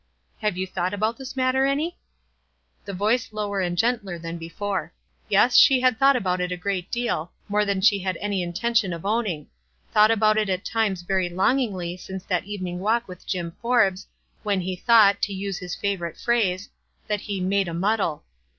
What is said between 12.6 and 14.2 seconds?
ing walk with Jim Forbes,